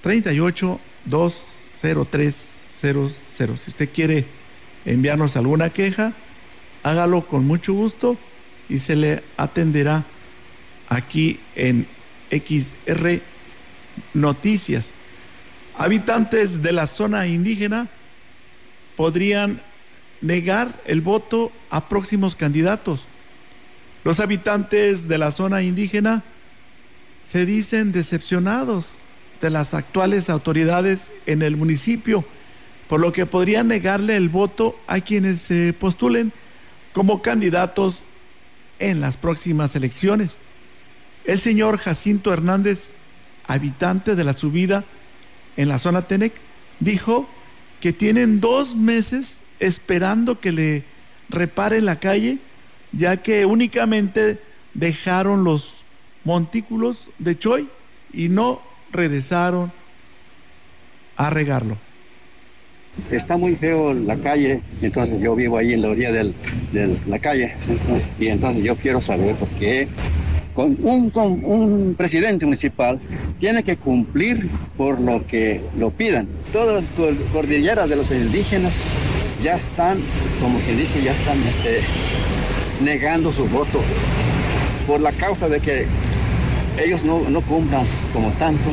[0.00, 3.60] 38 20300.
[3.60, 4.24] Si usted quiere
[4.86, 6.14] enviarnos alguna queja,
[6.82, 8.16] hágalo con mucho gusto
[8.70, 10.06] y se le atenderá
[10.88, 11.86] aquí en
[12.30, 13.20] XR
[14.14, 14.92] Noticias.
[15.78, 17.86] Habitantes de la zona indígena
[18.96, 19.60] podrían
[20.20, 23.06] negar el voto a próximos candidatos.
[24.02, 26.24] Los habitantes de la zona indígena
[27.22, 28.90] se dicen decepcionados
[29.40, 32.24] de las actuales autoridades en el municipio,
[32.88, 36.32] por lo que podrían negarle el voto a quienes se postulen
[36.92, 38.06] como candidatos
[38.80, 40.38] en las próximas elecciones.
[41.24, 42.94] El señor Jacinto Hernández,
[43.46, 44.84] habitante de la subida
[45.58, 46.32] en la zona Tenec,
[46.80, 47.28] dijo
[47.80, 50.84] que tienen dos meses esperando que le
[51.28, 52.38] reparen la calle,
[52.92, 54.38] ya que únicamente
[54.72, 55.84] dejaron los
[56.24, 57.68] montículos de Choy
[58.12, 59.72] y no regresaron
[61.16, 61.76] a regarlo.
[63.10, 66.34] Está muy feo la calle, entonces yo vivo ahí en la orilla de
[67.06, 67.56] la calle,
[68.18, 69.88] y entonces yo quiero saber por qué
[70.64, 73.00] un presidente municipal
[73.38, 76.28] tiene que cumplir por lo que lo pidan.
[76.52, 78.74] Todas las cordilleras de los indígenas
[79.42, 79.98] ya están,
[80.40, 81.80] como que dice, ya están este,
[82.82, 83.80] negando su voto
[84.86, 85.86] por la causa de que
[86.82, 88.70] ellos no, no cumplan como tanto.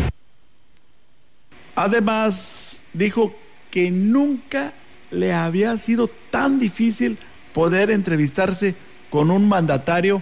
[1.76, 3.34] Además, dijo
[3.70, 4.74] que nunca
[5.12, 7.18] le había sido tan difícil
[7.54, 8.76] poder entrevistarse
[9.10, 10.22] con un mandatario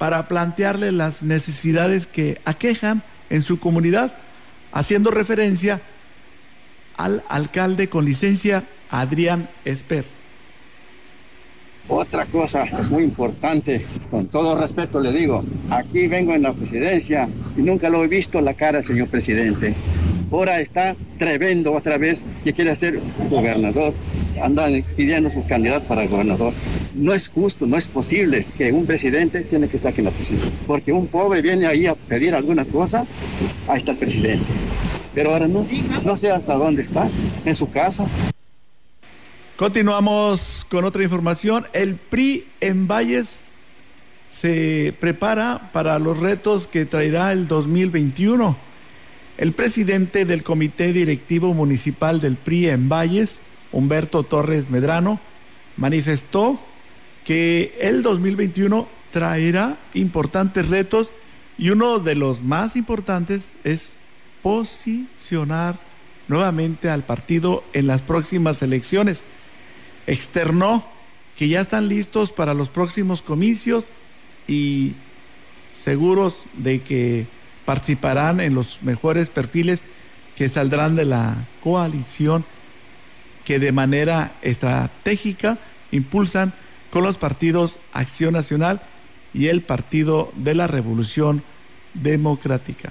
[0.00, 4.14] para plantearle las necesidades que aquejan en su comunidad,
[4.72, 5.82] haciendo referencia
[6.96, 10.06] al alcalde con licencia Adrián Esper.
[11.86, 17.60] Otra cosa muy importante, con todo respeto le digo, aquí vengo en la presidencia y
[17.60, 19.74] nunca lo he visto la cara, señor presidente.
[20.32, 23.92] Ahora está tremendo otra vez que quiere ser gobernador.
[24.42, 26.54] Andan pidiendo su candidato para gobernador.
[26.94, 30.10] No es justo, no es posible que un presidente tiene que estar aquí en la
[30.10, 30.50] presidencia.
[30.66, 33.06] Porque un pobre viene ahí a pedir alguna cosa,
[33.68, 34.46] ahí está el presidente.
[35.14, 35.66] Pero ahora no,
[36.04, 37.08] no sé hasta dónde está,
[37.44, 38.06] en su casa.
[39.56, 41.66] Continuamos con otra información.
[41.72, 43.52] El PRI en Valles
[44.26, 48.56] se prepara para los retos que traerá el 2021.
[49.36, 53.40] El presidente del Comité Directivo Municipal del PRI en Valles,
[53.72, 55.20] Humberto Torres Medrano,
[55.76, 56.60] manifestó
[57.24, 61.10] que el 2021 traerá importantes retos
[61.58, 63.96] y uno de los más importantes es
[64.42, 65.78] posicionar
[66.28, 69.22] nuevamente al partido en las próximas elecciones.
[70.06, 70.86] Externó
[71.36, 73.86] que ya están listos para los próximos comicios
[74.46, 74.94] y
[75.66, 77.26] seguros de que
[77.64, 79.82] participarán en los mejores perfiles
[80.36, 82.44] que saldrán de la coalición
[83.44, 85.58] que de manera estratégica
[85.90, 86.52] impulsan
[86.90, 88.82] con los partidos Acción Nacional
[89.32, 91.42] y el Partido de la Revolución
[91.94, 92.90] Democrática.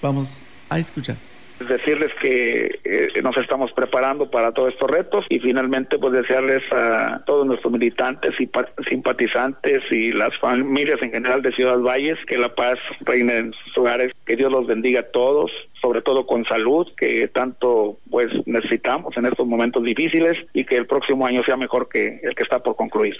[0.00, 1.31] Vamos a escuchar
[1.68, 7.22] decirles que eh, nos estamos preparando para todos estos retos y finalmente pues desearles a
[7.26, 8.48] todos nuestros militantes y
[8.88, 13.78] simpatizantes y las familias en general de Ciudad Valles que la paz reine en sus
[13.78, 15.50] hogares, que Dios los bendiga a todos,
[15.80, 20.86] sobre todo con salud, que tanto pues necesitamos en estos momentos difíciles y que el
[20.86, 23.16] próximo año sea mejor que el que está por concluir.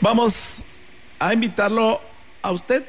[0.00, 0.64] Vamos
[1.18, 2.00] a invitarlo
[2.42, 2.82] a usted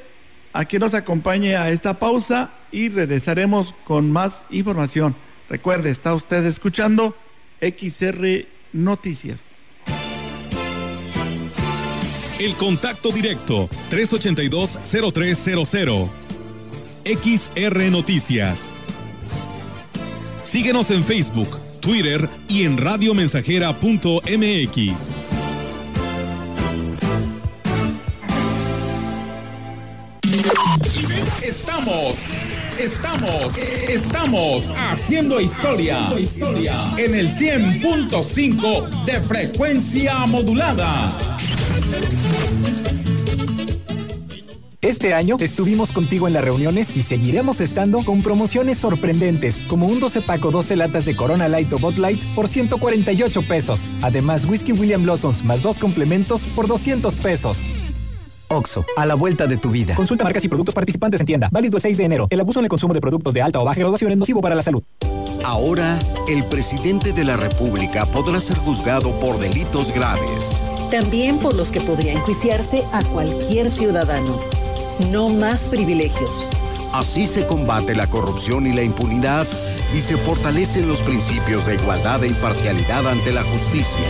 [0.54, 5.16] a que nos acompañe a esta pausa y regresaremos con más información.
[5.50, 7.18] Recuerde, está usted escuchando
[7.60, 9.46] XR Noticias.
[12.40, 16.10] El contacto directo 382-0300.
[17.06, 18.72] XR Noticias.
[20.44, 25.33] Síguenos en Facebook, Twitter y en radiomensajera.mx.
[31.42, 32.16] Estamos,
[32.80, 36.10] estamos, estamos haciendo historia,
[36.98, 41.12] en el 100.5 de frecuencia modulada.
[44.82, 50.00] Este año estuvimos contigo en las reuniones y seguiremos estando con promociones sorprendentes, como un
[50.00, 53.88] 12 paco 12 latas de Corona Light o Bot Light por 148 pesos.
[54.02, 57.66] Además, Whisky William Blossoms más dos complementos por 200 pesos.
[58.54, 59.96] Oxo, a la vuelta de tu vida.
[59.96, 61.50] Consulta marcas y productos participantes en tienda.
[61.52, 62.28] Válido el 6 de enero.
[62.30, 64.56] El abuso en el consumo de productos de alta o baja graduación es nocivo para
[64.56, 64.84] la salud.
[65.44, 70.64] Ahora, el presidente de la República podrá ser juzgado por delitos graves.
[70.90, 74.40] También por los que podría enjuiciarse a cualquier ciudadano.
[75.12, 76.50] No más privilegios.
[76.94, 79.48] Así se combate la corrupción y la impunidad
[79.94, 84.02] y se fortalecen los principios de igualdad e imparcialidad ante la justicia.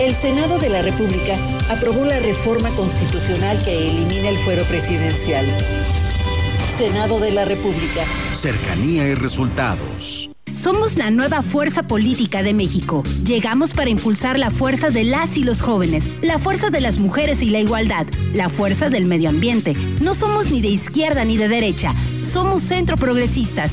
[0.00, 1.36] El Senado de la República
[1.70, 5.46] aprobó la reforma constitucional que elimina el fuero presidencial.
[6.76, 8.04] Senado de la República.
[8.34, 10.28] Cercanía y resultados.
[10.54, 13.02] Somos la nueva fuerza política de México.
[13.24, 17.42] Llegamos para impulsar la fuerza de las y los jóvenes, la fuerza de las mujeres
[17.42, 19.74] y la igualdad, la fuerza del medio ambiente.
[20.00, 21.94] No somos ni de izquierda ni de derecha,
[22.24, 23.72] somos centro progresistas.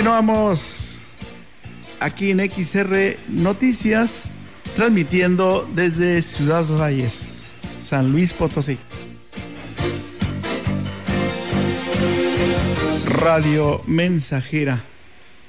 [0.00, 1.10] Continuamos
[2.00, 4.30] aquí en XR Noticias,
[4.74, 7.44] transmitiendo desde Ciudad Valles,
[7.78, 8.78] San Luis Potosí.
[13.08, 14.82] Radio Mensajera,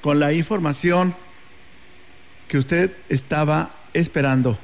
[0.01, 1.15] con la información
[2.49, 4.59] que usted estaba esperando.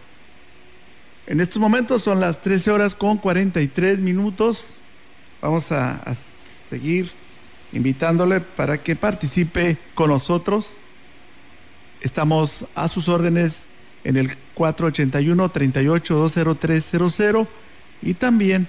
[1.27, 4.81] En estos momentos son las 13 horas con 43 minutos.
[5.41, 6.13] Vamos a, a
[6.69, 7.09] seguir
[7.74, 10.78] invitándole para que participe con nosotros.
[12.01, 13.68] Estamos a sus órdenes
[14.03, 17.47] en el 481-38-20300
[18.01, 18.68] y también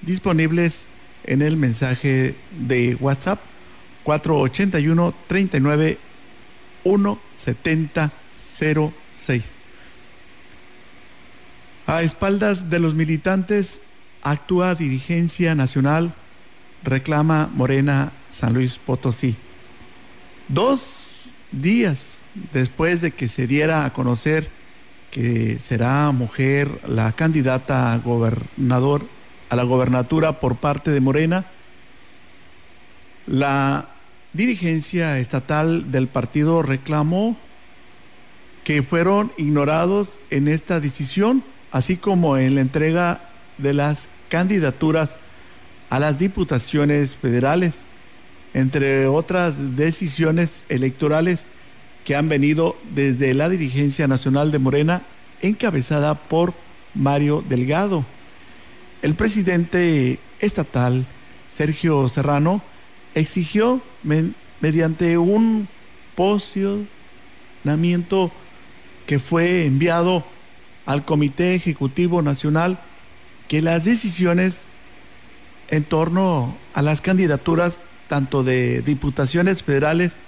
[0.00, 0.88] disponibles
[1.24, 3.40] en el mensaje de WhatsApp
[4.02, 5.98] 481 39
[6.84, 9.56] 17006.
[11.86, 13.82] A espaldas de los militantes
[14.22, 16.14] actúa dirigencia nacional
[16.84, 19.36] reclama Morena San Luis Potosí.
[20.48, 22.22] Dos días
[22.52, 24.48] después de que se diera a conocer
[25.10, 29.06] que será mujer la candidata a gobernador
[29.50, 31.44] a la gobernatura por parte de Morena,
[33.26, 33.90] la
[34.32, 37.36] dirigencia estatal del partido reclamó
[38.64, 43.28] que fueron ignorados en esta decisión, así como en la entrega
[43.58, 45.18] de las candidaturas
[45.90, 47.80] a las diputaciones federales,
[48.54, 51.46] entre otras decisiones electorales
[52.04, 55.02] que han venido desde la dirigencia nacional de Morena,
[55.40, 56.52] encabezada por
[56.94, 58.04] Mario Delgado.
[59.02, 61.06] El presidente estatal,
[61.48, 62.62] Sergio Serrano,
[63.14, 63.80] exigió
[64.60, 65.68] mediante un
[66.14, 68.30] posicionamiento
[69.06, 70.24] que fue enviado
[70.86, 72.78] al Comité Ejecutivo Nacional
[73.48, 74.68] que las decisiones
[75.68, 77.78] en torno a las candidaturas
[78.12, 80.18] tanto de diputaciones federales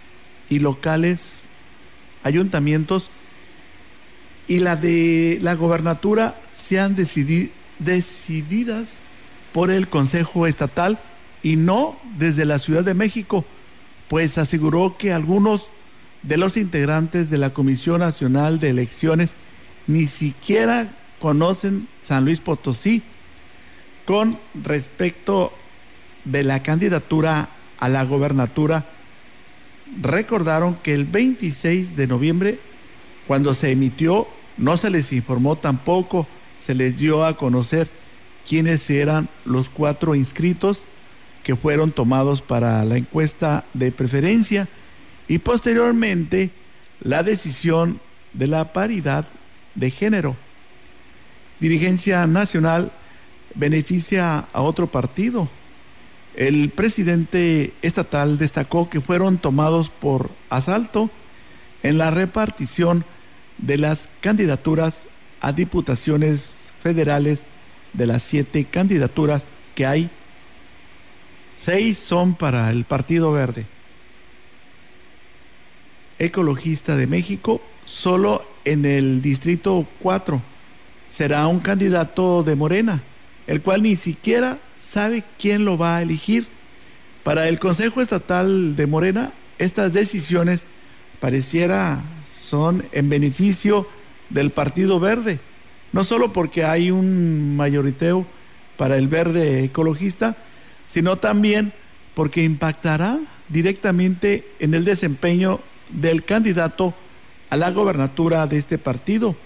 [0.49, 1.45] y locales,
[2.23, 3.11] ayuntamientos,
[4.49, 7.51] y la de la gobernatura sean decididas
[9.53, 10.99] por el Consejo Estatal
[11.43, 13.45] y no desde la Ciudad de México,
[14.09, 15.69] pues aseguró que algunos
[16.23, 19.35] de los integrantes de la Comisión Nacional de Elecciones
[19.87, 23.03] ni siquiera conocen San Luis Potosí
[24.07, 25.53] con respecto
[26.25, 27.51] de la candidatura
[27.85, 28.87] a la gobernatura.
[30.01, 32.59] Recordaron que el 26 de noviembre,
[33.27, 34.27] cuando se emitió,
[34.57, 36.27] no se les informó tampoco,
[36.59, 37.89] se les dio a conocer
[38.49, 40.85] quiénes eran los cuatro inscritos
[41.43, 44.67] que fueron tomados para la encuesta de preferencia
[45.29, 46.53] y posteriormente
[47.03, 48.01] la decisión
[48.33, 49.27] de la paridad
[49.75, 50.37] de género.
[51.61, 52.93] Dirigencia nacional
[53.55, 55.51] beneficia a otro partido.
[56.37, 61.11] El presidente estatal destacó que fueron tomados por asalto
[61.83, 63.05] en la repartición
[63.59, 65.09] de las candidaturas
[65.41, 67.45] a diputaciones federales
[67.93, 70.11] de las siete candidaturas que hay.
[71.55, 73.67] Seis son para el Partido Verde.
[76.19, 80.43] Ecologista de México, solo en el Distrito 4
[81.09, 83.03] será un candidato de Morena,
[83.47, 86.47] el cual ni siquiera sabe quién lo va a elegir.
[87.23, 90.67] Para el Consejo Estatal de Morena, estas decisiones
[91.21, 93.89] pareciera son en beneficio
[94.31, 95.41] del Partido Verde,
[95.93, 98.27] no solo porque hay un mayoriteo
[98.77, 100.37] para el verde ecologista,
[100.87, 101.73] sino también
[102.15, 103.19] porque impactará
[103.49, 105.61] directamente en el desempeño
[105.91, 106.95] del candidato
[107.51, 109.37] a la gobernatura de este partido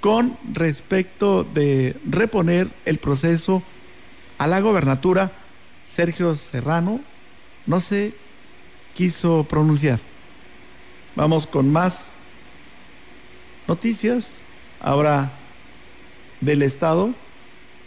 [0.00, 3.62] con respecto de reponer el proceso
[4.38, 5.32] a la gobernatura,
[5.84, 7.00] Sergio Serrano
[7.66, 8.14] no se
[8.94, 10.00] quiso pronunciar.
[11.14, 12.16] Vamos con más
[13.66, 14.40] noticias
[14.80, 15.32] ahora
[16.40, 17.14] del Estado.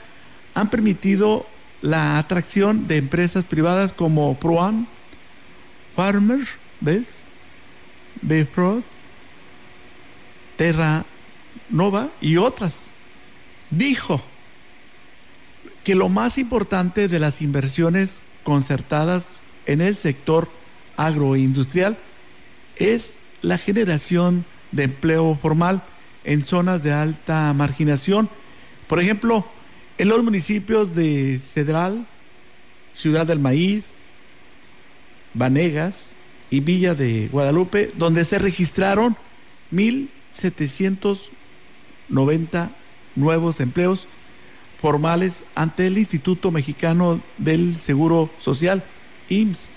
[0.53, 1.47] han permitido
[1.81, 4.87] la atracción de empresas privadas como Proan,
[5.97, 6.47] Farmer,
[6.83, 7.21] ¿Ves?
[8.21, 8.87] Befrost,
[10.59, 11.07] Terra
[11.71, 12.91] Nova y otras.
[13.71, 14.23] Dijo
[15.89, 20.51] que lo más importante de las inversiones concertadas en el sector
[20.99, 21.97] agroindustrial
[22.77, 25.83] es la generación de empleo formal
[26.25, 28.29] en zonas de alta marginación.
[28.87, 29.47] Por ejemplo,
[29.97, 32.07] en los municipios de Cedral,
[32.93, 33.95] Ciudad del Maíz,
[35.33, 36.17] Vanegas,
[36.51, 39.17] y Villa de Guadalupe, donde se registraron
[39.73, 42.69] 1.790
[43.17, 44.07] nuevos empleos
[44.81, 48.83] formales ante el Instituto Mexicano del Seguro Social,
[49.29, 49.69] IMSS.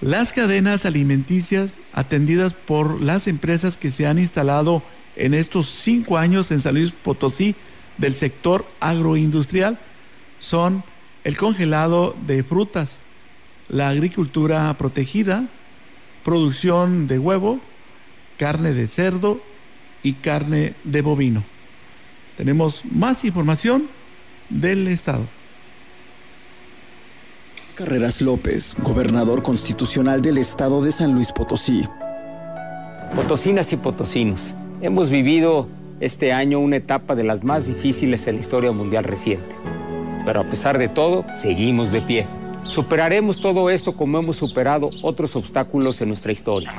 [0.00, 4.82] Las cadenas alimenticias atendidas por las empresas que se han instalado
[5.16, 7.54] en estos cinco años en San Luis Potosí
[7.96, 9.78] del sector agroindustrial
[10.40, 10.82] son
[11.22, 13.02] el congelado de frutas,
[13.68, 15.46] la agricultura protegida,
[16.24, 17.60] producción de huevo,
[18.36, 19.40] carne de cerdo
[20.02, 21.53] y carne de bovino.
[22.36, 23.88] Tenemos más información
[24.50, 25.22] del Estado.
[27.76, 31.84] Carreras López, gobernador constitucional del Estado de San Luis Potosí.
[33.14, 35.68] Potosinas y potosinos, hemos vivido
[36.00, 39.54] este año una etapa de las más difíciles en la historia mundial reciente.
[40.24, 42.26] Pero a pesar de todo, seguimos de pie.
[42.68, 46.72] Superaremos todo esto como hemos superado otros obstáculos en nuestra historia.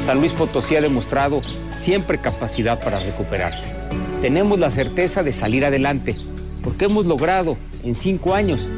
[0.00, 3.72] San Luis Potosí ha demostrado siempre capacidad para recuperarse.
[4.20, 6.16] Tenemos la certeza de salir adelante,
[6.62, 8.70] porque hemos logrado en cinco años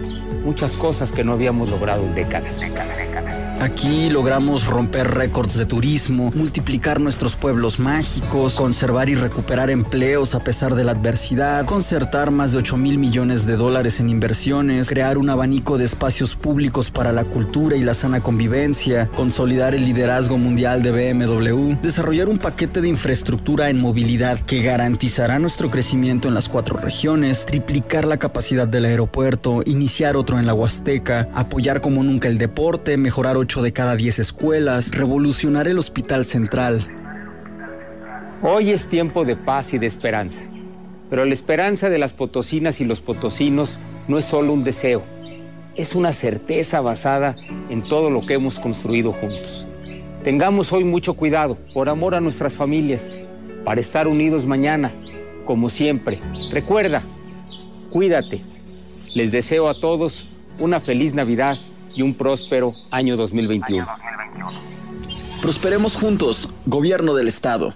[0.44, 2.60] muchas cosas que no habíamos logrado en décadas.
[3.62, 10.40] Aquí logramos romper récords de turismo, multiplicar nuestros pueblos mágicos, conservar y recuperar empleos a
[10.40, 15.16] pesar de la adversidad, concertar más de 8 mil millones de dólares en inversiones, crear
[15.16, 20.38] un abanico de espacios públicos para la cultura y la sana convivencia, consolidar el liderazgo
[20.38, 26.34] mundial de BMW, desarrollar un paquete de infraestructura en movilidad que garantizará nuestro crecimiento en
[26.34, 32.02] las cuatro regiones, triplicar la capacidad del aeropuerto, iniciar otro en la Huasteca, apoyar como
[32.02, 36.86] nunca el deporte, mejorar de cada 10 escuelas, revolucionar el hospital central.
[38.40, 40.42] Hoy es tiempo de paz y de esperanza,
[41.10, 43.78] pero la esperanza de las potosinas y los potosinos
[44.08, 45.02] no es solo un deseo,
[45.76, 47.36] es una certeza basada
[47.68, 49.66] en todo lo que hemos construido juntos.
[50.24, 53.16] Tengamos hoy mucho cuidado, por amor a nuestras familias,
[53.64, 54.94] para estar unidos mañana,
[55.44, 56.18] como siempre.
[56.50, 57.02] Recuerda,
[57.90, 58.40] cuídate.
[59.14, 60.26] Les deseo a todos
[60.58, 61.58] una feliz Navidad
[61.94, 63.86] y un próspero año 2021.
[65.40, 67.74] Prosperemos juntos, Gobierno del Estado.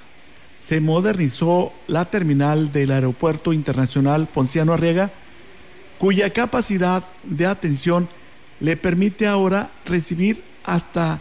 [0.60, 5.10] se modernizó la terminal del Aeropuerto Internacional Ponciano Arriaga,
[5.98, 8.08] cuya capacidad de atención
[8.60, 11.20] le permite ahora recibir hasta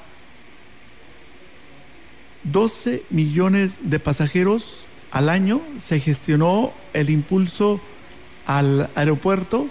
[2.45, 5.63] 12 millones de pasajeros al año.
[5.79, 7.81] Se gestionó el impulso
[8.45, 9.69] al aeropuerto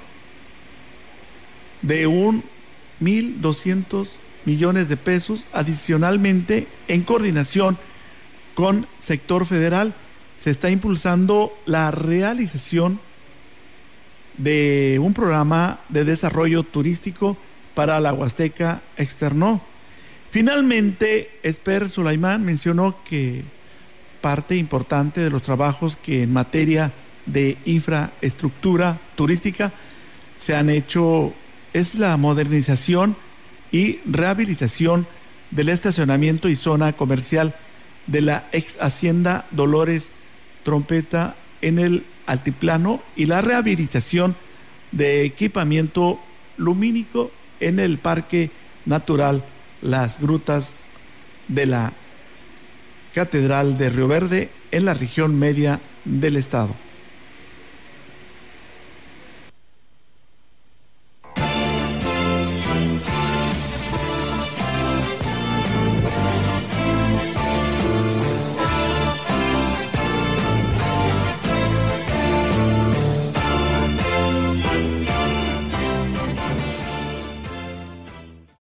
[1.84, 2.44] de un
[3.02, 4.10] 1.200
[4.46, 5.48] millones de pesos.
[5.54, 7.78] Adicionalmente, en coordinación
[8.56, 9.94] con sector federal,
[10.38, 13.00] se está impulsando la realización
[14.38, 17.38] de un programa de desarrollo turístico
[17.76, 19.62] para la Huasteca Externó.
[20.32, 23.44] Finalmente, Esper Sulaimán mencionó que
[24.22, 26.92] parte importante de los trabajos que en materia
[27.26, 29.72] de infraestructura turística
[30.38, 31.34] se han hecho
[31.74, 33.16] es la modernización
[33.72, 35.08] y rehabilitación
[35.52, 37.56] del estacionamiento y zona comercial
[38.08, 40.14] de la ex hacienda Dolores
[40.64, 44.36] Trompeta en el altiplano y la rehabilitación
[44.92, 46.20] de equipamiento
[46.58, 48.52] lumínico en el Parque
[48.86, 49.44] Natural
[49.82, 50.74] Las Grutas
[51.48, 51.94] de la
[53.14, 56.76] Catedral de Río Verde en la región media del estado.